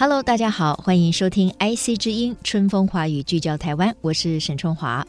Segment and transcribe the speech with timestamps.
[0.00, 5.06] Hello，大家好，欢迎收听 IC 之音春风华语聚焦台湾，我是沈春华。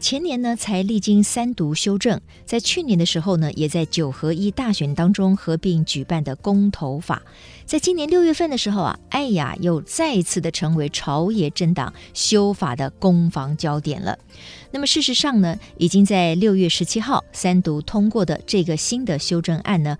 [0.00, 7.22] 前年呢才历经三读修正，在去年的时候呢，也在九合一大选当中合并举办的公投法，
[7.66, 14.18] 在今年六月份的时候啊，哎呀，又再一次的成为朝野政党修法的攻防焦点了。
[14.72, 19.96] 那么事实上呢，已经在六月十七号三读通过的这个新的修正案呢。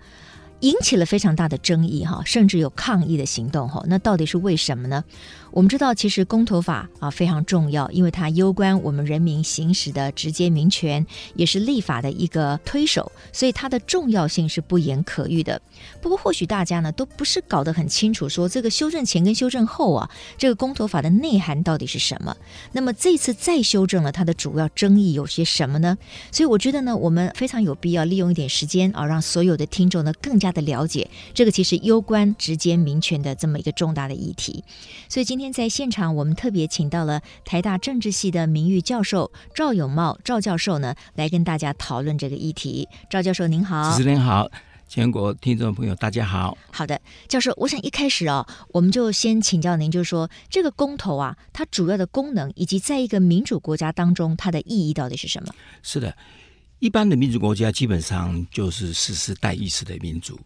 [0.61, 3.83] 引起了非常大的争议哈，甚至有抗议的行动哈。
[3.87, 5.03] 那到底是为什么呢？
[5.51, 11.05] 我们知道，其实公投法啊非常重要，因为它攸关我们人民行使的直接民权，
[11.35, 15.59] 也是立法的一个推手，所以它的重要性是不言可喻的。
[16.01, 22.35] 不过，或许大家呢都不是搞得很清楚，说这个修正前跟修正后啊，这个公投法的内涵到底是什么？
[22.73, 25.97] 那么这次再修正了，它的主要争议有些什么呢？
[26.31, 34.63] 所以我觉得呢，我们非常有必要利用一点时间啊，让所有的听众呢更加的了解这个其实攸关直接民权的这么一个重大的议题。
[35.09, 42.87] 所以今天在现场，我们特别请到了台大政治系的名誉教授赵永茂赵教授呢，来跟大家讨论这个议题。
[43.09, 44.49] 赵教授您好，主持人好。
[44.89, 46.57] 全国听众朋友，大家好。
[46.71, 55.53] 好的，教授，我想一开始啊，我们就先请教您，就是说这个公投啊，它主要的功能，以及在一个民主国家当中，它的意义到底是什么？
[55.83, 56.15] 是的，
[56.79, 60.39] 一般的民主国家基本上就是实施代议式的民主。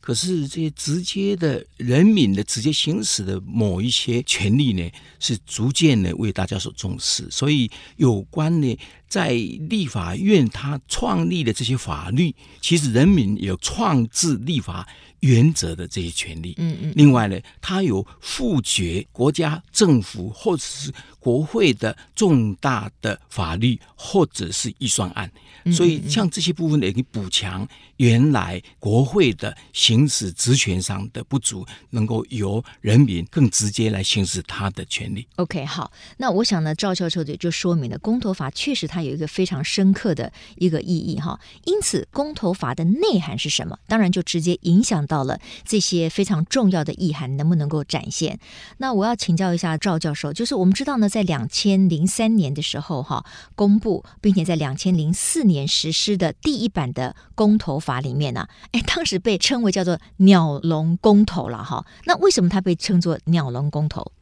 [0.00, 7.26] 可是这些直接的人民的直接行使的某一些权利呢，是逐渐的为大家所重视。
[7.30, 14.88] 所以有关呢，在立法院他创立的这些法律，其实人民有创制立法
[15.20, 16.54] 原则的这些权利。
[16.58, 16.92] 嗯嗯。
[16.96, 25.30] 另外呢，他有复决国家政府或者是国会的重大的法律或者是预算案。
[25.72, 27.66] 所以像这些部分呢，也可以补强
[27.96, 30.08] 原来国会的行。
[30.14, 35.26] 使职权上的不足，能够由人民更直接来行使他的权利。
[35.36, 41.40] OK，好，那我想呢，赵教授就说明了公投法确实它有一个非常深刻的一个意义哈。
[41.64, 43.78] 因此，公投法的内涵是什么？
[43.86, 48.38] 当然就直接影响到了这些非常重要的意涵能不能够展现。
[48.78, 53.24] 那我要请教一下赵教授，就是我们知道呢，在两千零三年的时候哈，
[53.54, 64.12] 公布并且在两千零四年实施的第一版的公投法里面呢、啊，哎，当时被称为叫做鸟笼公投了哈，那为什么它被称作鸟笼公投？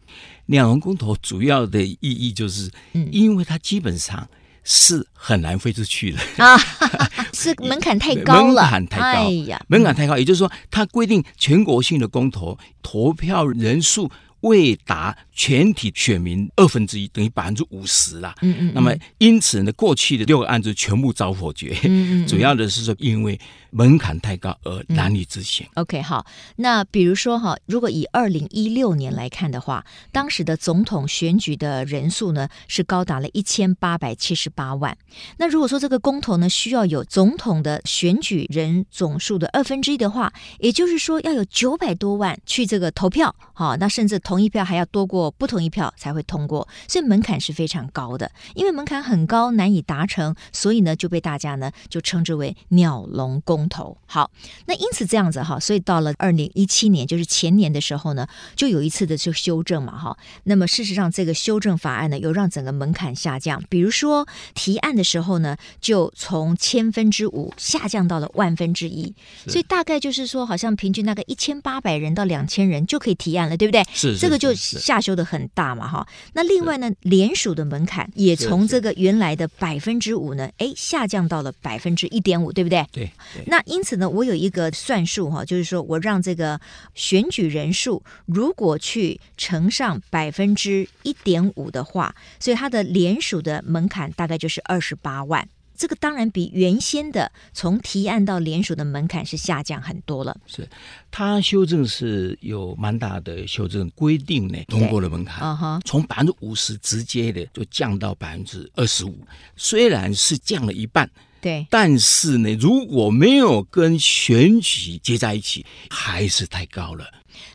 [0.46, 4.28] 鸟笼公投主要的意义就是，因为它基本上
[4.64, 6.18] 是很难飞出去的。
[6.44, 6.56] 啊，
[7.32, 14.10] 是门槛太高了，门槛太高，哎呀，门槛太高，也就是说，它规定全国性的公投投票人数
[14.42, 18.34] 未达全体选民二分之一，等于百分之五十啦。
[18.42, 18.72] 嗯嗯。
[18.72, 21.76] 那么因此呢，过去的六个案子全部遭否决。
[21.84, 22.26] 嗯嗯。
[22.26, 23.38] 主要的是说，因为
[23.70, 25.66] 门槛太高而难以执行。
[25.74, 26.24] OK，好。
[26.56, 34.96] 那比如说哈，如果以二零一六年来看的话，当时的总统选举的人数呢是高达了一千八百七十八万。
[35.38, 43.34] 那如果说这个公投呢需要有总统的选举人总数的二分之一的话，也就是说要有九百多万去这个投票。
[43.54, 48.32] 好，那甚至同意票还要多过不同意票才会通过，所以门槛是非常高的。
[48.54, 53.98] 因为门槛很高，难以达成，所以呢就被大家呢就称之为鸟笼公投。
[54.06, 54.30] 好，
[54.64, 58.26] 那因此这样子哈，所以到了二零一七年，就是前年的时候呢，
[58.56, 60.16] 就有一次的就修正嘛哈。
[60.44, 63.62] 那么事实上，这个修正法案呢，有让整个门槛下降。
[63.68, 69.14] 比如说提案的时候呢，就从千分之五下降到了万分之一，
[69.46, 73.84] 所以大概就是说，好像平均大概一千八百人到两千人就可以提案了，对不对？
[73.92, 74.21] 是。
[74.22, 76.06] 这个就下修的很大嘛，哈。
[76.32, 82.86] 那另外呢，联署的门槛也从这个原来的百分之五呢，哎，下降到了百分之一点五，对不对？
[82.92, 83.10] 对。
[83.46, 86.60] 那因此呢，我有一个算术哈，就是说我让这个
[86.94, 95.48] 选举人数如果去乘上百分之一点五的话，所以它的联署的门槛大概就是二十八万。
[95.82, 100.38] 这个当然比原先的从提案到联署的门槛是下降很多了。
[100.46, 100.68] 是，
[101.10, 109.26] 它修正是有蛮大的修正规定呢，通过的门槛，嗯哼，从百分之五十直接的就降到百分之二十五，
[109.56, 111.10] 虽然是降了一半。
[111.40, 117.04] 对，但是呢，如果没有跟选举接在一起，还是太高了。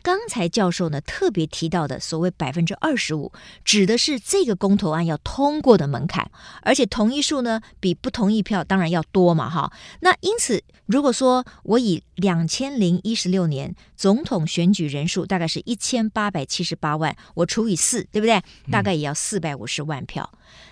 [0.02, 3.32] 刚才教授呢特别提到的所谓百分之二十五，
[3.64, 6.30] 指的是这个公投案要通过的门槛，
[6.62, 9.72] 而且同意数呢比不同意票当然要多嘛，哈。
[10.00, 18.42] 那因此，如果说我以两千零一十六年总统选举人数大概是一千八百七十八万，我除以四，对不对？
[18.70, 20.30] 大概也要四百五十万票。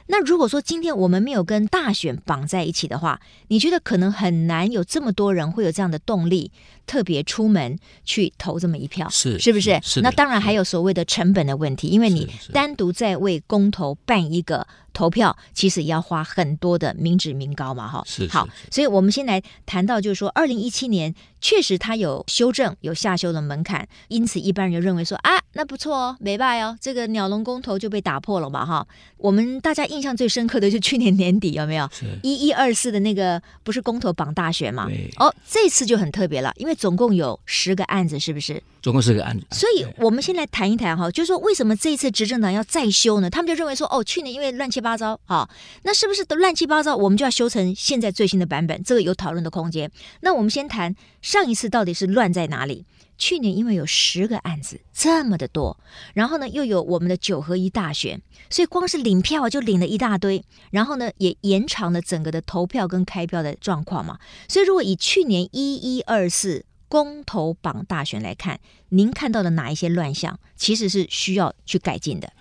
[0.09, 6.51] 那如果说今天我们没有跟大选绑在一起的话，你觉得可能很难有这么多人会有这样的动力，
[6.87, 9.79] 特别出门去投这么一票，是是不是？
[9.83, 10.01] 是。
[10.01, 18.03] 那当然还有所谓的成本的问题，因为你单独在为公投办一个投票，其实也要花很多的民脂民膏嘛，哈。
[18.07, 18.29] 是。
[18.29, 21.13] 好，所以我们先来谈到，就是说，二零一七年
[21.47, 28.85] 确实它有修正，有下修的门槛，因此一般人就认为说啊，那不错哦，没败哦，这个鸟笼公投就被打破了嘛，哈。
[29.17, 31.89] 我们大家印象最深刻的就是去年年底有没有？
[32.25, 34.89] 一一二四的那个不是公投榜大选嘛？
[35.21, 38.61] 哦，这次就很特别了，因为总共有十个案子，是不是？
[38.87, 39.45] 总共是个案子。
[39.51, 43.29] 所以我们先来谈一谈哈，就是说为什么这一次执政党要再修呢？
[43.29, 45.51] 他们就认为说，哦，去年因为乱七八糟，哈，
[45.83, 46.95] 那是不是都乱七八糟？
[46.95, 48.81] 我们就要修成现在最新的版本？
[48.85, 49.91] 这个有讨论的空间。
[50.21, 52.85] 那我们先谈上一次到底是乱在哪里？
[53.19, 55.77] 去年因为有十个案子这么的多，
[56.15, 64.21] 然后呢又有我们的九合一大选，所以光是领票就领了一大堆，然后呢也延长了整个的投票跟开票的状况嘛。
[64.47, 68.61] 所以如果以去年一一二四公投榜大选来看，
[68.91, 72.33] 您看到的哪一些乱象，其实是需要去改进的？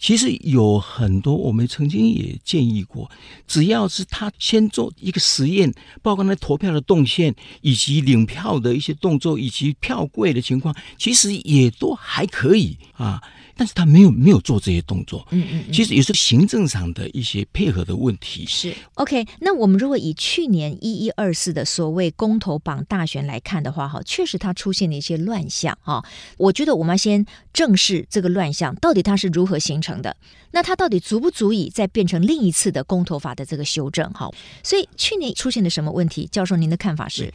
[0.00, 3.10] 其实有很多，我们曾经也建议过，
[3.48, 13.20] 只要是他先做一个实验，包括那投票的动线，以及领票的一些动作，以及票柜的情况，其实也都还可以啊。
[13.58, 18.46] 但是他没有没有做这些动作，嗯嗯，其实也是行政上的一些配合的问题。
[18.46, 26.04] 是 OK，那我们如果以去年一一二四的所谓公投榜大选来看的话，哈，确实它出现了一些乱象啊。
[26.36, 30.16] 我觉得我们要先正视这个乱象，到底它是如何形成的？
[30.52, 34.08] 那它到底足不足以再变成另一次的公投法的这个修正？
[34.12, 34.30] 哈，
[34.62, 36.28] 所以去年出现了什么问题？
[36.30, 37.34] 教授，您的看法是？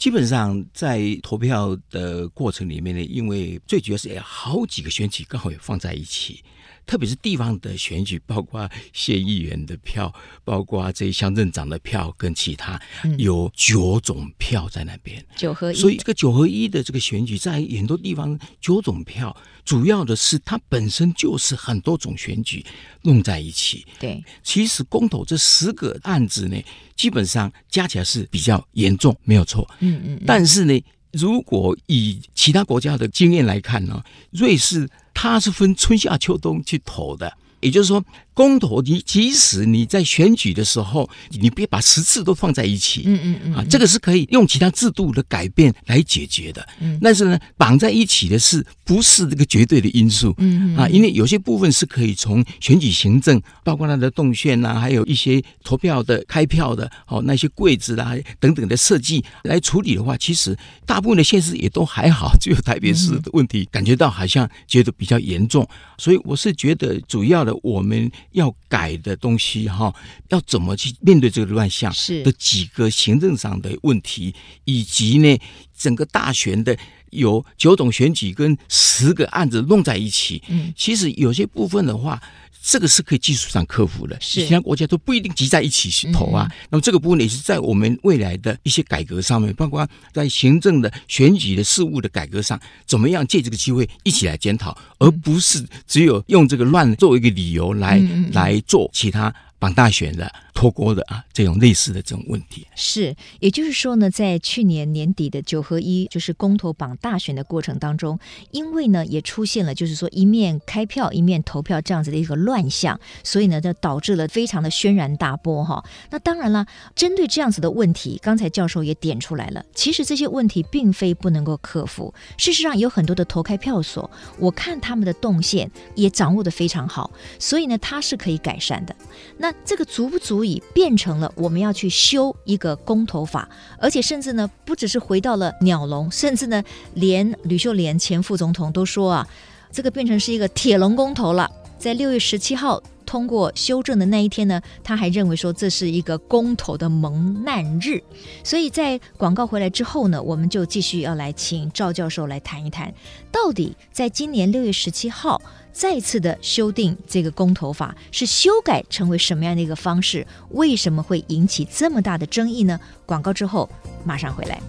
[0.00, 6.42] 基本上在投票的过程里面呢，因为最主要是有好几个选举刚好也放在一起。
[6.86, 10.12] 特别是地方的选举，包括县议员的票，
[10.42, 12.80] 包括这些乡镇长的票，跟其他
[13.18, 15.24] 有九种票在那边。
[15.36, 22.64] 九合一，所以这个九合一的这个选举，在很多地方九种票，主要的是它本身就是很多种选举
[23.02, 23.86] 弄在一起。
[23.98, 26.56] 对，其实公投这十个案子呢，
[26.96, 29.68] 基本上加起来是比较严重，没有错。
[29.80, 30.22] 嗯嗯。
[30.26, 34.88] 但是呢，如果以其他国家的经验来看呢，瑞士。
[35.12, 37.30] 它是分春夏秋冬去投的，
[37.60, 38.02] 也就是说。
[38.40, 68.10] 公投，你即使你在选举的时候，你别把十次都放在一起，嗯嗯嗯，啊，这个是可以用其他制度的改变来解决的，嗯，但是呢，绑在一起的是不是这个绝对的因素，嗯啊，因为有些部分是可以从选举行政，包括它的动线啊，还有一些投票的开票的哦那些柜子啦等等的设计来处理的话，其实大部分的县市也都还好，只有台北市的问题感觉到好像觉得比较严重，所以我是觉得主要的我们。
[68.32, 69.94] 要改的东西哈，
[70.28, 71.92] 要怎么去面对这个乱象
[72.24, 74.34] 的几个行政上的问题，
[74.64, 75.38] 以及呢，
[75.76, 76.76] 整个大选的
[77.10, 82.20] 有九种选举跟十个案子弄在一起，嗯，其实有些部分的话。
[82.62, 86.46] 这个是可以技术上克服的，其他国家都不一定集在一起去投啊。
[86.68, 97.98] 那么这个部分也是在我们未来的一些改革上面，包括在行政的选举的事务的改革上，怎么样借这个机会一起来检讨，而不是只有用这个乱作为一个理由来
[98.32, 99.34] 来做其他。
[99.60, 108.18] 绑大选的脱钩的啊，这种类似的这种问题是，也就是说呢，在去年年底的九合一就是公投绑大选的过程当中，
[108.50, 115.84] 因为呢也出现了就是说一面开票一面投票这样子的一个乱象，所以呢就导致了非常的轩然大波哈。
[116.10, 122.12] 那当然了，针对这样子的问题，刚才教授也点出来了，其实这些问题并非不能够克服。
[122.38, 128.96] 事实上，有很多的投开票所，我看他们的动线也掌握得非常好，所以呢它是可以改善的。
[129.36, 136.62] 那这个足不足以变成了我们要去修一个公投法，而且甚至呢，不只是回到了鸟笼，甚至呢，
[136.94, 139.28] 连吕秀莲前副总统都说啊，
[139.72, 141.50] 这个变成是一个铁笼公投了。
[141.78, 148.00] 在六月十七号通过修正的那一天呢，他还认为说这是一个公投的蒙难日。
[148.44, 152.94] 所以在广告回来之后呢，我们就继续要来请赵教授来谈一谈，
[153.32, 155.42] 到底在今年六月十七号。
[155.72, 160.24] 再次的修订这个公投法是修改成为什么样的一个方式？
[160.50, 162.78] 为什么会引起这么大的争议呢？
[163.06, 163.68] 广告之后
[164.04, 164.60] 马上回来。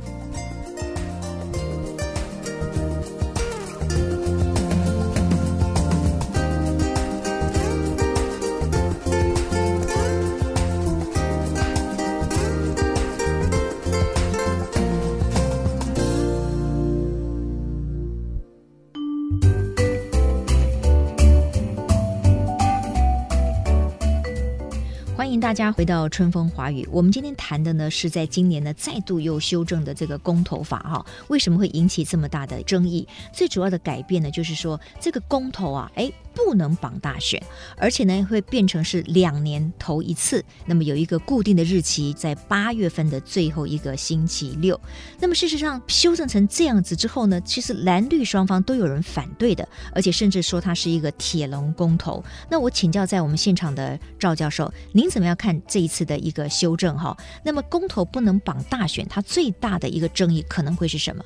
[25.51, 26.87] 大家回到春风华语。
[26.89, 33.05] 我们今天谈的呢，是在今年呢再度又修正的这个公投法哈，为什么会引起这么大的争议？
[33.33, 36.09] 最主要的改变呢，就是说这个公投啊，哎。
[36.33, 37.43] 不能绑大选，
[37.75, 44.79] 而且呢会变成是两年投一次，那么有一个固定的日期，在八月份的最后一个星期六。
[45.19, 52.23] 那么事实上修正成这样子之后呢，其实蓝绿双方都有人反对的，而且甚至说它是一个铁笼公投。
[52.49, 56.95] 那我请教在我们现场的赵教授，您怎么样看这一次的一个修正？
[56.95, 61.25] 哈，那么公投不能绑大选，它最大的一个争议可能会是什么？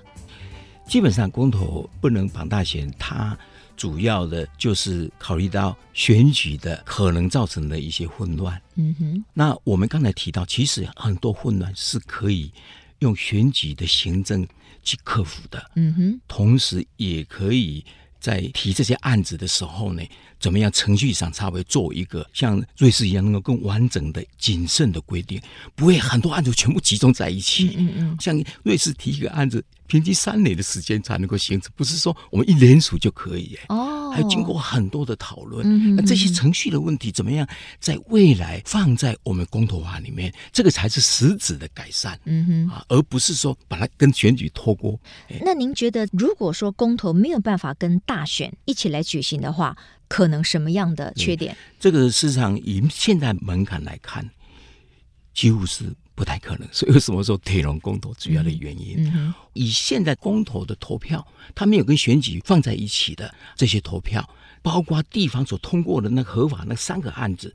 [0.87, 3.37] 基本上公投不能绑大选，它。
[3.77, 8.61] 主要的就是考虑到选举的可能造成的一些混乱。
[8.75, 12.49] 嗯哼，那我们刚才提到，其实很多混乱是可以
[12.99, 14.47] 用选举的行政
[14.81, 15.71] 去克服的。
[15.75, 17.83] 嗯哼，同时也可以
[18.25, 20.01] 在提这些案子的时候呢，
[20.39, 25.39] 怎么样程序上稍微做一个像瑞士一样能够更完整的、谨慎的规定，
[25.75, 27.75] 不会很多案子全部集中在一起。
[27.77, 29.63] 嗯嗯，像瑞士提一个案子。
[29.87, 35.95] 平均三年的时间才能够形成，不是说我们一联署就可以哦，还经过很多的讨论。
[35.95, 37.47] 那这些程序的问题怎么样，
[37.79, 42.19] 在未来放在我们公投法里面，这个才是实质的改善。
[42.25, 44.99] 嗯哼，啊，而不是说把它跟选举脱钩。
[45.41, 49.77] 那您觉得，如果说公投没有办法跟大选一起来举行的话，
[50.07, 51.55] 可能什么样的缺点？
[51.79, 54.29] 这个事实上以现在门槛来看，
[55.33, 55.93] 几乎是。
[56.15, 58.95] 不太可能， 所以为什么说铁笼公投主要的原因？
[59.05, 64.27] 嗯嗯、以现在公投的投票，它没有跟选举放在一起的这些投票，
[64.61, 67.53] 包括地方所通过的那合法那三个案子，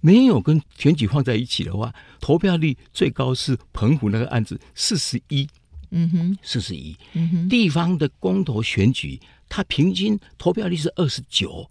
[0.00, 5.48] 没有跟选举放在一起的话，投票率最高是澎湖那个案子四十一，
[5.90, 11.68] 嗯哼，四十一，嗯哼，地方的公投选举，它平均投票率是二十九。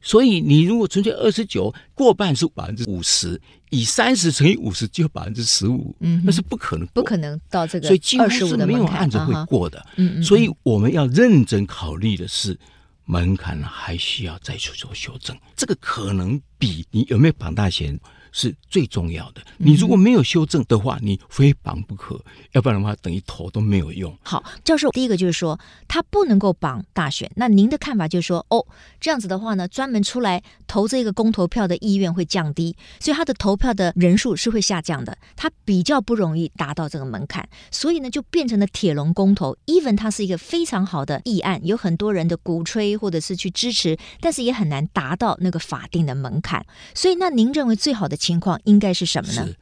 [0.00, 3.40] 所以，你如果纯粹二十九，过半是百分之五十，
[3.70, 9.84] 以三十乘以五十就百分之十五，嗯，那是不可能，不可能到这个，所以几乎是没有案子会过的。
[9.96, 12.58] 嗯嗯，所以我们要认真考虑的是，
[13.04, 15.36] 门槛还需要再去做修正。
[15.56, 17.98] 这个可能比你有没有绑大选。
[18.38, 19.42] 是最重要的。
[19.56, 24.16] 你如果没有修正的话，你非绑不可，要不然的话，等于投都没有用。
[24.22, 27.28] 好，教授，第一个就是说，他不能够绑大选。
[27.34, 28.64] 那您的看法就是说，哦，
[29.00, 39.56] 这样子的话呢，专门出来投这个公投票的意愿会降低，所以他的投票的人数是会下降的，他比较不容易达到这个门槛，所以呢，就变成了铁笼公投。
[39.66, 46.64] even 它是一个非常好的议案，有很多人的鼓吹或者是去支持，但是也很难达到那个法定的门槛。
[46.94, 48.16] 所以，那您认为最好的？
[48.28, 49.46] 情况应该是什么呢？
[49.46, 49.56] 是，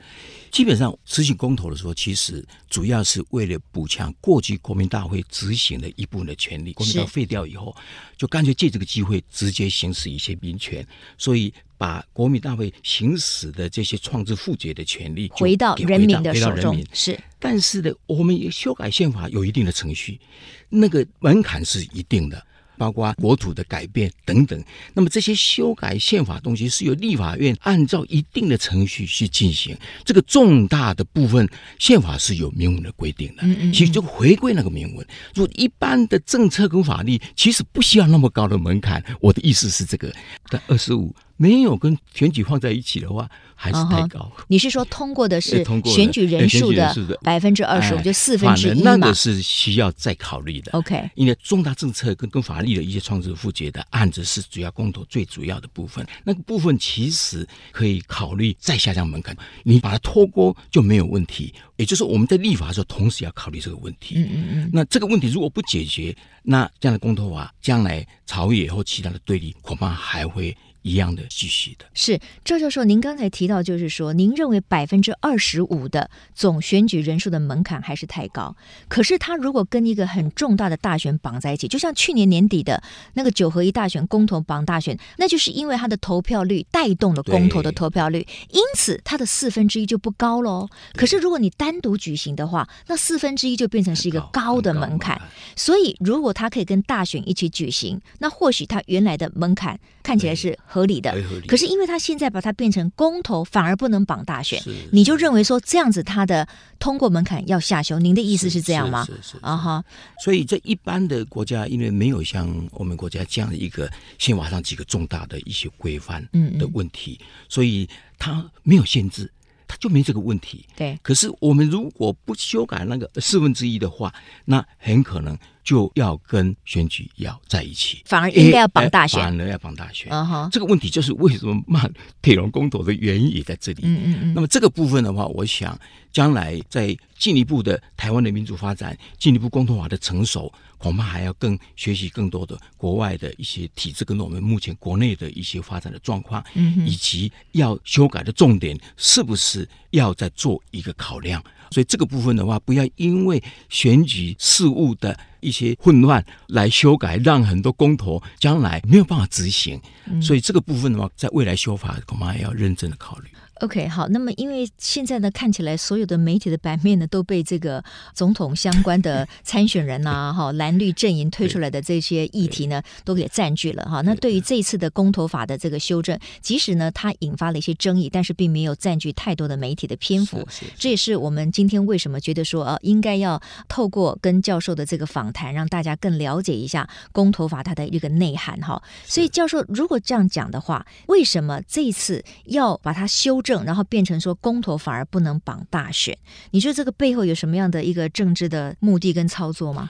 [0.50, 6.73] 基本上执行公投的时候，其实主要是为了补强过去国民大会执行的一部分的权利。
[6.73, 7.75] 国民大会废掉以后，
[8.16, 10.85] 就干脆借这个机会直接行使一些民权，
[11.16, 16.85] 所以把国民大会行使的这些创制复决的权利回到人民的手中。
[16.92, 20.20] 是，但是呢，我们修改宪法有一定的程序，
[20.68, 22.46] 那个门槛是一定的。
[22.76, 24.62] 包括国土的改变等等，
[24.95, 29.76] 那么这些修改宪法东西是由立法院按照一定的程序去进行。
[30.04, 33.42] 这个重大的部分，宪法是有明文的规定的。
[33.42, 35.06] 嗯嗯，其实就回归那个明文。
[35.35, 39.02] 如果一般的政策跟法律，其实不需要那么高的门槛。
[39.21, 40.12] 我的意思是这个，
[40.49, 41.14] 但二十五。
[41.37, 44.21] 没有跟选举放在一起的话，还是太高。
[44.21, 44.45] Uh-huh.
[44.49, 48.97] 你是说通过的是 选举人数的百分之二十五，就四分之一嘛？
[48.97, 50.73] 那个是需要再考虑的。
[50.73, 61.52] OK，因为重大政策跟跟法律的一些创制复决的案子是主要公投最主要的部分，那个部分其实可以考虑再下降门槛，你把它脱钩就没有问题。
[61.76, 64.14] 也就是我们在立法的时候，同时要考虑这个问题。
[64.16, 64.71] 嗯嗯嗯。
[64.73, 70.57] 那这个问题如果不解决，那这样的公投法将来朝野或其他的对立，恐怕还会。
[70.87, 78.55] 一样的继续的是赵教授，您刚才提到，就是说，您认为百分之二十五的总选举人数的门槛还是太高。
[78.87, 82.81] 可是，他如果跟一个很重大的大选绑在一起，就像去年年底的
[83.14, 90.69] 那个九合一大选公投绑大选，那就是因为他的投票率带动了公投的投票率，因此他的四分之一就不高喽。
[90.95, 95.21] 可是，如果你单独举行的话，那四分之一就变成是一个高的门槛。
[95.57, 100.57] 所以，如果他可以跟大选一起举行，那或许他原来的门槛看起来是。
[100.76, 101.16] 合理的，
[101.49, 106.47] 可是因为他现在把它变成公投，反而不能绑大选，你就认为说这样子他的
[106.78, 107.99] 通过门槛要下修？
[107.99, 109.06] 您的意思是这样吗？
[109.06, 109.83] 是是啊哈。
[110.23, 116.23] 所以这一般的国家，因为没有像我们国家这样的一个宪法上几个重大的一些规范
[116.59, 117.18] 的问题，
[117.49, 119.33] 所以他没有限制，
[119.66, 120.66] 他就没这个问题。
[120.76, 120.99] 对。
[121.02, 124.12] 可是我们如果不修改那个四分之一的话，
[124.45, 125.35] 那很可能
[125.66, 130.08] 就要跟选举要在一起，反而应该要绑大选，反而要绑大选。
[130.12, 131.90] 嗯哼，这个问题就是为什么骂
[132.23, 133.80] 铁笼公投的原因也在这里。
[133.82, 134.35] 嗯嗯嗯。
[134.35, 135.76] 那么这个部分的话，我想
[136.12, 140.52] 将来在进一步的台湾的民主发展，进一步公投法的成熟。
[140.78, 151.42] 恐怕还要更学习更多的国外的一些体制，跟我们目前国内的一些发展的状况，嗯，以及要修改的重点是不是要再做一个考量？
[151.70, 159.81] 所以这个部分的话，不要因为选举事务的一些混乱来修改，让很多公投将来没有办法执行。
[160.21, 163.28] 所以这个部分的话，在未来修法恐怕也要认真的考虑。
[163.60, 167.82] OK，好，那么因为现在呢，看起来所有的媒体的版面呢，都被这个
[168.12, 174.02] 总统相关的 参选人呐、啊，哈，蓝绿阵营推出来的这些议题呢，都给占据了哈。
[174.02, 180.46] 那对于这一次的公投法的这个修正，即使呢它引发了一些争议，但是并没有占据太多的媒体的篇幅。
[180.76, 188.82] 这也是我们今天为什么觉得说，呃，应该要透过跟教授的这个访谈，让大家更了解一下公投法它的一个内涵哈。
[189.06, 193.65] 所以教授如果这样讲的话，为什么这一次要把它修正？
[193.65, 196.19] 然后变成说公投反而不能绑大选，
[196.50, 199.88] 你说这个背后有什么样的一个政治的目的跟操作吗？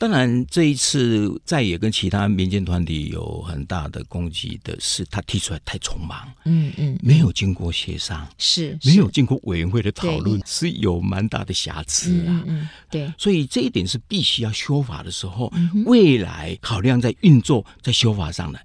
[0.00, 15.52] 当然，这一次再也跟其他民间团体有很大的攻击的是，他提出来太匆忙，嗯嗯，没有经过协商，是没有经过委员会的讨论，是有蛮大的瑕疵啊，嗯，嗯，对，所以这一点是必须要修法的时候，
[15.84, 18.60] 未来考量在运作在修法上的。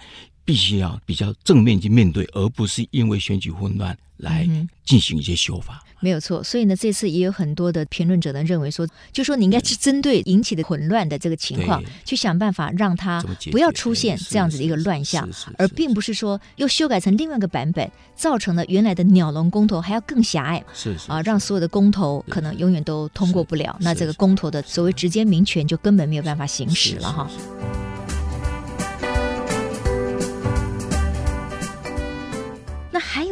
[0.45, 4.47] 必须要比较正面去面对，而不是因为选举混乱来
[4.83, 5.83] 进行一些修法。
[5.85, 27.29] 嗯、没有错，所以呢，这次也有很多的评论者呢认为说，就说你应该是针对引起的混乱的这个情况，去想办法让它不要出现这样子的一个乱象，而并不是说又修改成另外一个版本，造成了原来的鸟笼公投还要更狭隘，是是啊，让所有的公投可能永远都通过不了，那这个公投的所谓直接民权就根本没有办法行使了哈。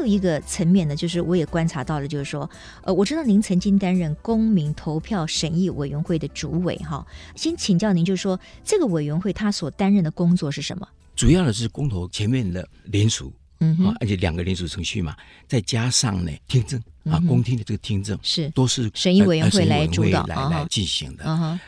[0.02, 2.50] 有一个层面呢，就是我也观察到了，就是说，
[2.84, 10.88] 呃，我知道您曾经担任公民投票审议委员会的主委哈，先请教您，就是说这个委员会他所担任的工作是什么？
[11.16, 15.16] 主要的是公投前面的联署，嗯哼，而且两个联署程序嘛，
[15.48, 21.60] 再加上呢听证啊，公听的这个听证是都是审议委员会来主导来来进行的。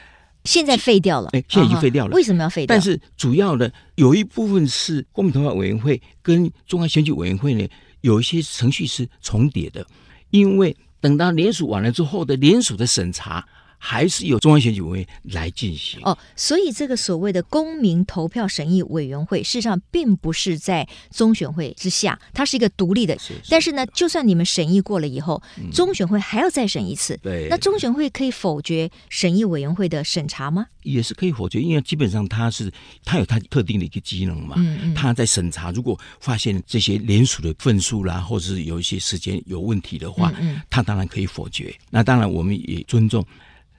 [0.45, 2.13] 现在废掉了，哎，现在已经废掉了。
[2.13, 2.75] 为什么要废掉？
[2.75, 7.65] 但是主要的有一部分是公民投票委员会跟中央选举委员会呢，
[8.03, 9.85] 有一些程序是重叠的，
[10.29, 13.45] 因为等到联署完了之后的联署的审查。
[13.85, 23.19] 还是由中央选举委员会来进行哦，所以这个所谓的公民投票审议委员会，事实上并不是在中选会之下，它是一个独立的。
[23.19, 27.19] 是是是，但是呢，就算你们审议过了以后，嗯、中选会还要再审一次。
[27.21, 30.67] 对，那中选会可以否决审议委员会的审查吗？
[30.83, 32.71] 也是可以否决，因为基本上它是
[33.03, 34.55] 它有它特定的一个机能嘛。
[34.57, 34.93] 嗯嗯。
[34.93, 41.75] 它在审查，如果发现这些联署的份数啦，或者是有一些时间有问题的话，嗯，嗯，它当然可以否决。
[41.89, 43.25] 那当然，我们也尊重。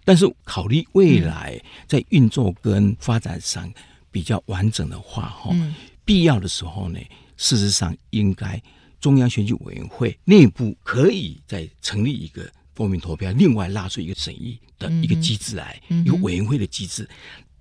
[0.05, 3.73] 但是考虑未来在运作跟发展上
[4.11, 6.99] 比较完整的话，哈、嗯，必要的时候呢，
[7.37, 8.63] 事实上应该
[9.01, 17.09] 中央选举委员会内部可以再成立一个公民投票，另外拉出一个审议的一个机制来，一个委员会的机制。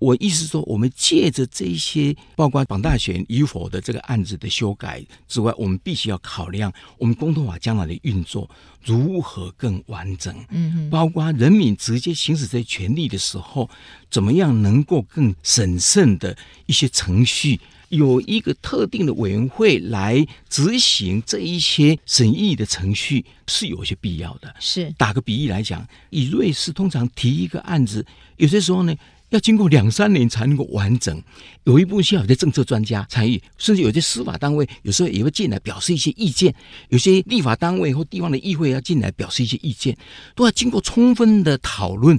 [0.00, 8.50] 我意思说，我们借着这些，包括绑大选与否的这个案子的修改之外，我们必须要考量我们公投法将来的运作
[8.82, 10.34] 如何更完整。
[10.50, 13.70] 嗯，包括人民直接行使这些权利的时候，
[14.10, 24.54] 怎么样能够更审慎的一些程序，有一个特定的委员会来执行这一些审议的程序，是有些必要的。
[24.60, 28.04] 是，打个比喻来讲，以瑞士通常提一个案子，
[28.36, 28.94] 有些时候呢。
[29.34, 31.20] 要经过两三年才能够完整，
[31.64, 36.54] 有一部分需要有些政策专家参与，甚至有些司法单位有时候也会进来表示一些意见，
[36.88, 39.96] 有些立法单位或地方的议会要进来表示一些意见，
[40.36, 42.18] 都要经过充分的讨论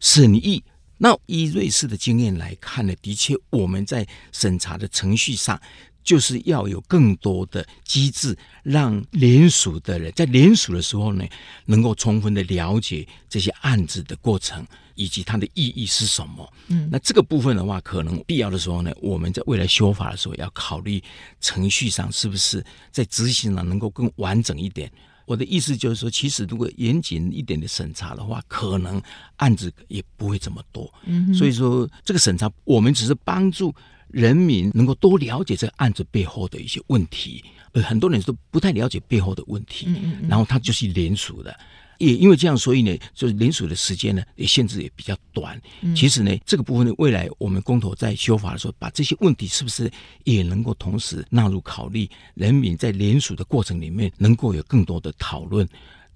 [0.00, 0.64] 审议。
[1.00, 5.60] 那以瑞士的经验来看呢，的确我们在审查的程序上，
[6.08, 11.24] 就是要有更多的机制，让联署的人在联署的时候呢，
[11.66, 14.66] 能够充分的了解这些案子的过程。
[15.00, 16.52] 以及它的意义是什么？
[16.66, 21.00] 嗯，那这个部分的话，可能必要的时候呢，我们在未来修法的时候要考虑
[21.40, 24.90] 程序上是不是在执行上能够更完整一点。
[25.24, 29.00] 我的意思就是说，其实如果严谨一点的审查的话，可能
[29.36, 30.92] 案子也不会这么多。
[31.04, 33.72] 嗯，所以说这个审查，我们只是帮助
[34.10, 39.86] 人民能够多了解这个案子背后的一些问题，而很多人都不太了解背后的问题。
[39.88, 41.58] 嗯嗯，然后他就是联署的。
[41.98, 45.60] 也因为这样，所以呢，就是联署的时间呢也限制也比较短。
[45.80, 49.90] 嗯、其实呢，这个部分呢，未来我们公投在修法的时候，把这些问题是不是
[50.22, 52.08] 也能够同时纳入考虑？
[52.34, 55.68] 人民在联署的过程里面，能够有更多的讨论。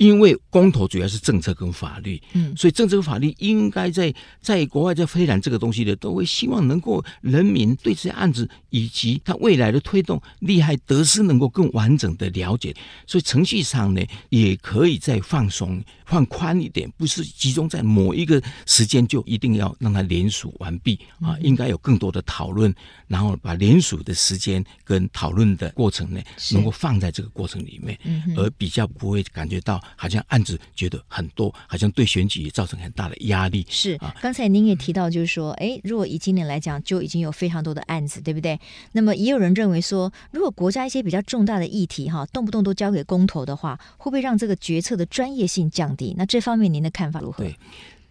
[0.02, 12.74] 因为公投主要是政策跟法律，嗯，所以政策跟法律应该在在国外在推展这个东西的，都会希望能够人民对这些案子以及它未来的推动利害得失能够更完整的了解，
[13.06, 22.74] 所以程序上呢，也可以再放松放宽一点，不是集中在某一个时间就一定要让它联署完毕啊，应该有更多的讨论，
[23.06, 27.96] 然后把联署的时间跟讨论的过程呢，能够放在这个过程里面，
[28.36, 29.80] 而比较不会感觉到。
[29.96, 33.66] 好像案子觉得很多，好像对选举也造成很大的压力。
[33.68, 38.58] 是啊，刚才您也提到，就是说，哎，如果以今年来讲，就已经有非常多的案子，对不对？
[38.92, 46.14] 那么也有人认为说，如果国家一些比较重大的议题，哈，动不动都交给公投的话，会不会让这个决策的专业性降低？
[46.16, 47.44] 那这方面您的看法如何？
[47.44, 47.50] 对，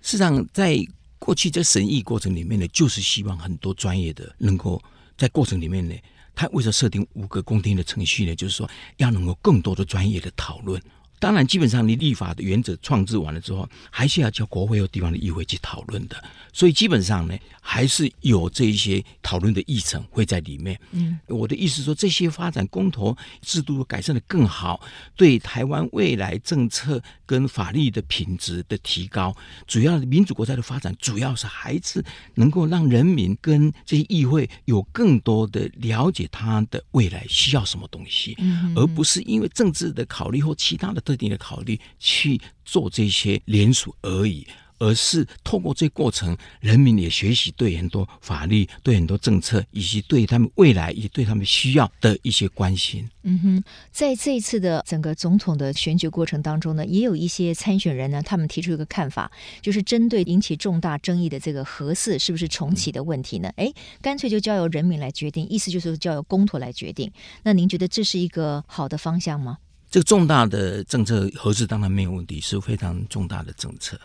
[0.02, 0.78] 事实上，在
[1.20, 4.82] 过去在审议过程里面呢，就是希望很多专业的能够
[5.18, 5.96] 在过程里面呢，
[6.34, 10.82] 他为了设定五个公听的程序呢，就是说要能够更多的专业的讨论。
[11.22, 16.22] 当然，基本上你立法的原则创制完了之后，还是要叫国会和地方的议会去讨论的。
[16.52, 20.78] 所以基本上呢，还是有这一些讨论的议程会在里面。
[20.90, 24.82] 嗯，我的意思说，这些发展公投制度改善的更好，
[25.16, 27.00] 对台湾未来政策
[27.32, 29.36] 跟法律的品质的提高，
[29.68, 32.04] 主要民主国家的发展，主要是还是
[32.36, 41.02] 能够让人民跟这些议会有更多的了解他的未来需要什么东西，嗯，而不是因为政治的考虑或其他的。
[41.02, 44.48] 特定的考虑去做这些联署而已，
[44.82, 53.08] 而是透过这过程，人民也学习对很多法律、对很多政策，以及对他们未来以及对他们需要的一些关心。
[53.22, 63.54] 嗯哼，在这一次的整个总统的选举过程当中呢，也有一些参选人呢，他们提出一个看法，就是针对引起重大争议的这个核四是不是重启的问题呢？
[63.58, 67.12] 哎、干脆就交由人民来决定，意思就是交由公投来决定。
[67.44, 69.60] 那您觉得这是一个好的方向吗？
[69.92, 74.00] 这个重大的政策核适当然没有问题，是非常重大的政策。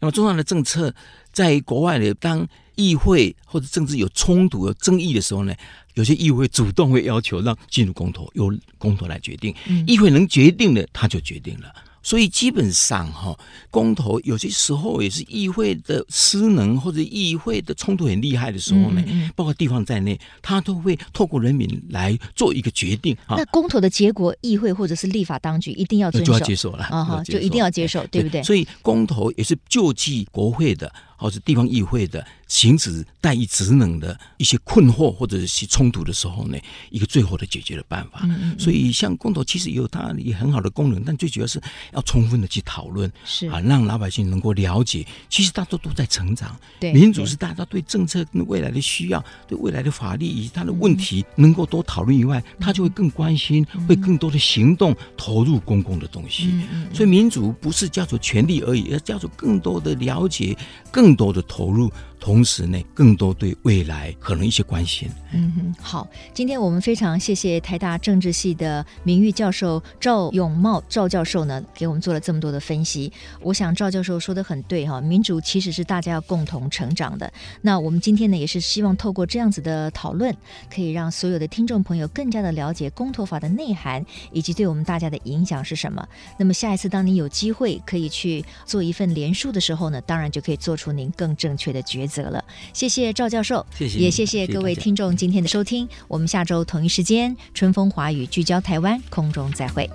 [0.00, 0.92] 那么重大的政策，
[1.32, 5.54] 在国外的，当议会或者政治有冲突、有争议的时候呢，
[5.94, 9.54] 有些议会主动会要求让进入公投，由公投来决定。
[9.66, 11.74] 嗯、议会能决定的，他就决定了。
[12.08, 13.38] 所以基本上哈，
[13.70, 19.04] 公投有些时候也是议会的失能或者议会的冲突很厉害的时候呢，
[19.36, 23.14] 包括地方在内，他都会透过人民来做一个决定。
[23.28, 28.42] 那公投的结果，议会或者是立法当局一定要遵守，就要接受了啊，哈，就一定要接受，对不对？
[28.42, 30.90] 所以公投也是救济国会的。
[31.18, 36.56] 或者地方议会的行使代议职能的一些困惑或者是冲突的时候呢，
[36.90, 38.20] 一个最后的解决的办法。
[38.22, 41.60] 嗯嗯，所以像公投其实有它也很好的功能，但最主要是
[41.92, 46.56] 要充分的去讨论，是啊，让老百姓能够了解，其实大家都在成长。
[46.78, 56.54] 对，民主是大家对政策跟未来的需要、对未来的法律以及他的问题能够多讨论以外，他就会更关心，会更多的行动投入公共的东西。
[56.94, 60.56] 所以民主不是叫做权力而已，而叫做更多的了解
[60.92, 61.07] 更。
[61.08, 61.90] 更多的投入。
[62.20, 65.08] 同时呢，更多对未来可能一些关心。
[65.32, 73.12] 嗯哼，好，今天我们非常谢谢台大政治系的名誉教授赵永茂赵教授呢，给我们做了这么多的分析。
[73.40, 77.30] 我想赵教授说的很对哈，民主其实是大家要共同成长的。
[77.60, 80.34] 那我们今天呢，也是希望透过这样子的讨论，
[80.74, 86.06] 可以让所有的听众朋友更加的了解公投法的内涵以及对我们大家的影响是什么。
[86.38, 92.30] 那么下一次当你有机会可以去做一份联署的时候呢，当然就可以做出您更正确的决择。
[92.30, 95.88] 了，谢谢赵教授，谢谢，也谢谢各位听众今天的收听。
[96.06, 99.88] 我们下周同一时间，春风华语聚焦台湾，空中再会。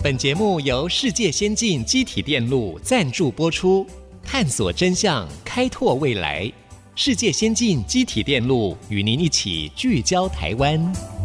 [0.00, 3.86] 本节目由世界先进机体电路赞助播出，
[4.22, 6.50] 探索真相，开拓未来。
[6.94, 11.17] 世界先进机体电路与您一起聚焦台湾。